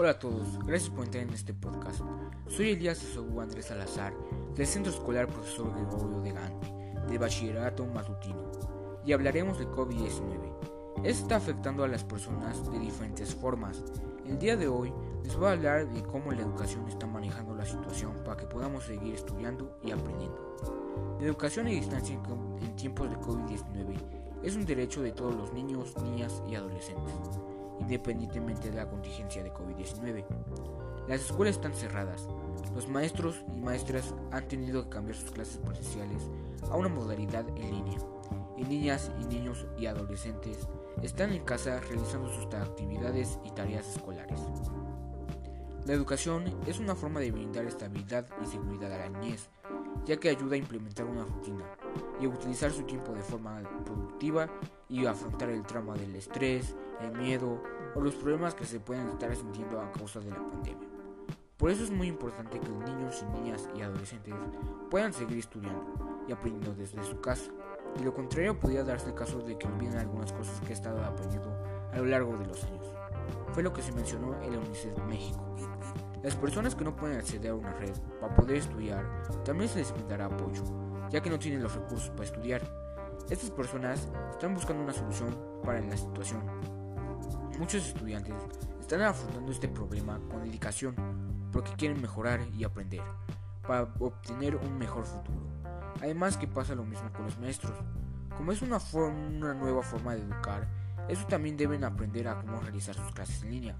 Hola 0.00 0.12
a 0.12 0.18
todos, 0.18 0.58
gracias 0.64 0.88
por 0.88 1.04
entrar 1.04 1.24
en 1.24 1.34
este 1.34 1.52
podcast. 1.52 2.00
Soy 2.48 2.70
Elías 2.70 3.02
Esobu 3.02 3.38
Andrés 3.42 3.66
Salazar, 3.66 4.14
del 4.56 4.66
Centro 4.66 4.90
Escolar 4.90 5.26
Profesor 5.26 5.70
Gregorio 5.74 6.22
de 6.22 6.32
Gante, 6.32 6.72
del 7.06 7.18
Bachillerato 7.18 7.84
Matutino, 7.84 8.50
y 9.04 9.12
hablaremos 9.12 9.58
del 9.58 9.68
COVID-19. 9.68 11.04
Esto 11.04 11.22
está 11.24 11.36
afectando 11.36 11.84
a 11.84 11.88
las 11.88 12.02
personas 12.02 12.72
de 12.72 12.78
diferentes 12.78 13.34
formas. 13.34 13.84
El 14.26 14.38
día 14.38 14.56
de 14.56 14.68
hoy 14.68 14.90
les 15.22 15.36
voy 15.36 15.48
a 15.48 15.52
hablar 15.52 15.86
de 15.86 16.02
cómo 16.02 16.32
la 16.32 16.40
educación 16.40 16.88
está 16.88 17.06
manejando 17.06 17.54
la 17.54 17.66
situación 17.66 18.14
para 18.24 18.38
que 18.38 18.46
podamos 18.46 18.84
seguir 18.84 19.14
estudiando 19.14 19.78
y 19.84 19.90
aprendiendo. 19.90 20.56
La 21.20 21.26
educación 21.26 21.66
a 21.66 21.70
distancia 21.72 22.18
en 22.62 22.74
tiempos 22.74 23.10
de 23.10 23.16
COVID-19 23.16 23.96
es 24.44 24.56
un 24.56 24.64
derecho 24.64 25.02
de 25.02 25.12
todos 25.12 25.34
los 25.34 25.52
niños, 25.52 25.94
niñas 26.02 26.42
y 26.48 26.54
adolescentes 26.54 27.20
independientemente 27.80 28.70
de 28.70 28.76
la 28.76 28.88
contingencia 28.88 29.42
de 29.42 29.52
COVID-19. 29.52 30.24
Las 31.08 31.22
escuelas 31.22 31.56
están 31.56 31.74
cerradas. 31.74 32.28
Los 32.74 32.88
maestros 32.88 33.42
y 33.52 33.60
maestras 33.60 34.14
han 34.30 34.46
tenido 34.46 34.84
que 34.84 34.90
cambiar 34.90 35.16
sus 35.16 35.32
clases 35.32 35.58
presenciales 35.58 36.22
a 36.70 36.76
una 36.76 36.88
modalidad 36.88 37.48
en 37.56 37.70
línea. 37.70 37.98
Y 38.56 38.64
niñas 38.64 39.10
y 39.20 39.24
niños 39.26 39.66
y 39.78 39.86
adolescentes 39.86 40.68
están 41.02 41.32
en 41.32 41.44
casa 41.44 41.80
realizando 41.80 42.28
sus 42.28 42.46
actividades 42.54 43.38
y 43.44 43.50
tareas 43.50 43.96
escolares. 43.96 44.40
La 45.86 45.94
educación 45.94 46.44
es 46.66 46.78
una 46.78 46.94
forma 46.94 47.20
de 47.20 47.32
brindar 47.32 47.64
estabilidad 47.64 48.26
y 48.42 48.46
seguridad 48.46 48.92
a 48.92 48.98
la 48.98 49.08
niñez, 49.08 49.48
ya 50.04 50.18
que 50.18 50.28
ayuda 50.28 50.54
a 50.54 50.58
implementar 50.58 51.06
una 51.06 51.24
rutina 51.24 51.64
y 52.20 52.26
utilizar 52.26 52.70
su 52.70 52.82
tiempo 52.82 53.12
de 53.12 53.22
forma 53.22 53.60
productiva 53.84 54.48
y 54.88 55.06
afrontar 55.06 55.50
el 55.50 55.62
trauma 55.62 55.94
del 55.94 56.14
estrés, 56.16 56.74
el 57.00 57.12
miedo 57.12 57.62
o 57.94 58.00
los 58.00 58.14
problemas 58.14 58.54
que 58.54 58.64
se 58.64 58.80
pueden 58.80 59.08
estar 59.08 59.34
sintiendo 59.34 59.80
a 59.80 59.90
causa 59.92 60.20
de 60.20 60.30
la 60.30 60.36
pandemia. 60.36 60.88
Por 61.56 61.70
eso 61.70 61.84
es 61.84 61.90
muy 61.90 62.08
importante 62.08 62.58
que 62.58 62.68
los 62.68 62.78
niños 62.78 63.22
y 63.22 63.38
niñas 63.38 63.68
y 63.76 63.82
adolescentes 63.82 64.34
puedan 64.90 65.12
seguir 65.12 65.38
estudiando 65.38 66.24
y 66.26 66.32
aprendiendo 66.32 66.74
desde 66.74 67.02
su 67.04 67.20
casa. 67.20 67.50
De 67.96 68.04
lo 68.04 68.14
contrario 68.14 68.58
podría 68.58 68.84
darse 68.84 69.08
el 69.08 69.14
caso 69.14 69.40
de 69.40 69.58
que 69.58 69.66
olviden 69.66 69.98
algunas 69.98 70.32
cosas 70.32 70.58
que 70.60 70.70
he 70.70 70.72
estado 70.72 71.04
aprendiendo 71.04 71.50
a 71.92 71.98
lo 71.98 72.06
largo 72.06 72.36
de 72.38 72.46
los 72.46 72.64
años. 72.64 72.88
Fue 73.52 73.62
lo 73.62 73.72
que 73.72 73.82
se 73.82 73.92
mencionó 73.92 74.40
en 74.42 74.52
la 74.52 74.58
UNICEF 74.58 74.96
México. 75.06 75.44
Las 76.22 76.36
personas 76.36 76.74
que 76.74 76.84
no 76.84 76.94
pueden 76.94 77.18
acceder 77.18 77.50
a 77.50 77.54
una 77.54 77.72
red 77.74 77.94
para 78.20 78.34
poder 78.34 78.56
estudiar 78.56 79.04
también 79.44 79.68
se 79.68 79.78
les 79.78 79.92
brindará 79.92 80.26
apoyo, 80.26 80.62
ya 81.10 81.20
que 81.20 81.30
no 81.30 81.38
tienen 81.38 81.62
los 81.62 81.74
recursos 81.74 82.10
para 82.10 82.24
estudiar. 82.24 82.62
Estas 83.28 83.50
personas 83.50 84.08
están 84.32 84.54
buscando 84.54 84.82
una 84.82 84.92
solución 84.92 85.36
para 85.62 85.80
la 85.80 85.96
situación 85.96 86.42
Muchos 87.60 87.88
estudiantes 87.88 88.34
están 88.80 89.02
afrontando 89.02 89.52
este 89.52 89.68
problema 89.68 90.18
con 90.30 90.42
dedicación 90.42 90.96
porque 91.52 91.72
quieren 91.72 92.00
mejorar 92.00 92.40
y 92.56 92.64
aprender 92.64 93.02
para 93.68 93.82
obtener 93.98 94.56
un 94.56 94.78
mejor 94.78 95.04
futuro. 95.04 95.42
Además 96.00 96.38
que 96.38 96.48
pasa 96.48 96.74
lo 96.74 96.84
mismo 96.84 97.12
con 97.12 97.26
los 97.26 97.38
maestros. 97.38 97.76
Como 98.34 98.50
es 98.50 98.62
una, 98.62 98.78
nueva 99.52 99.82
forma 99.82 100.14
de 100.14 100.22
educar, 100.22 100.66
eso 101.06 101.26
también 101.26 101.58
deben 101.58 101.84
aprender 101.84 102.28
a 102.28 102.40
cómo 102.40 102.60
realizar 102.60 102.94
sus 102.94 103.12
clases 103.12 103.42
en 103.42 103.50
línea. 103.50 103.76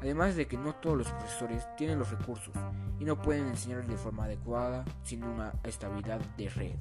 Además 0.00 0.36
de 0.36 0.46
que 0.46 0.56
no 0.56 0.74
todos 0.76 0.96
los 0.96 1.10
profesores 1.10 1.66
tienen 1.76 1.98
los 1.98 2.10
recursos 2.10 2.54
y 3.00 3.04
no 3.04 3.20
pueden 3.20 3.48
enseñar 3.48 3.86
de 3.86 3.96
forma 3.96 4.24
adecuada 4.24 4.84
sin 5.02 5.24
una 5.24 5.52
estabilidad 5.64 6.20
de 6.36 6.48
red. 6.48 6.74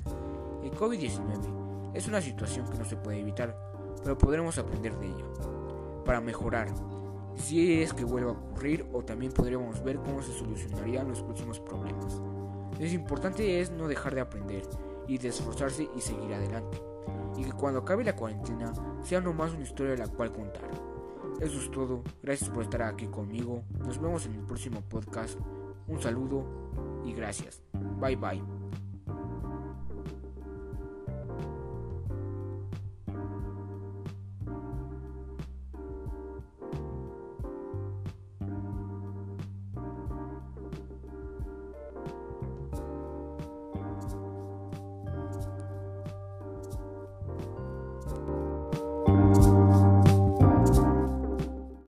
El 0.63 0.71
COVID-19 0.71 1.95
es 1.95 2.07
una 2.07 2.21
situación 2.21 2.69
que 2.69 2.77
no 2.77 2.85
se 2.85 2.95
puede 2.95 3.19
evitar, 3.19 3.57
pero 4.03 4.17
podremos 4.17 4.57
aprender 4.57 4.95
de 4.99 5.07
ella 5.07 5.25
para 6.05 6.21
mejorar. 6.21 6.69
Si 7.35 7.81
es 7.81 7.93
que 7.93 8.05
vuelva 8.05 8.31
a 8.31 8.33
ocurrir 8.33 8.87
o 8.93 9.03
también 9.03 9.31
podríamos 9.31 9.83
ver 9.83 9.97
cómo 9.97 10.21
se 10.21 10.33
solucionarían 10.33 11.07
los 11.07 11.21
próximos 11.21 11.59
problemas. 11.59 12.21
Lo 12.79 12.85
importante 12.85 13.59
es 13.59 13.71
no 13.71 13.87
dejar 13.87 14.13
de 14.13 14.21
aprender 14.21 14.63
y 15.07 15.17
de 15.17 15.29
esforzarse 15.29 15.89
y 15.95 16.01
seguir 16.01 16.33
adelante. 16.33 16.81
Y 17.35 17.43
que 17.43 17.51
cuando 17.51 17.79
acabe 17.79 18.03
la 18.03 18.15
cuarentena 18.15 18.73
sea 19.03 19.21
nomás 19.21 19.53
una 19.53 19.63
historia 19.63 19.93
de 19.93 19.99
la 19.99 20.07
cual 20.07 20.31
contar. 20.31 20.96
Eso 21.39 21.59
es 21.59 21.71
todo. 21.71 22.03
Gracias 22.23 22.49
por 22.49 22.63
estar 22.63 22.81
aquí 22.81 23.07
conmigo. 23.07 23.63
Nos 23.79 24.01
vemos 24.01 24.25
en 24.25 24.33
el 24.33 24.41
próximo 24.41 24.81
podcast. 24.81 25.39
Un 25.87 26.01
saludo 26.01 26.45
y 27.05 27.13
gracias. 27.13 27.61
Bye 27.99 28.15
bye. 28.15 28.43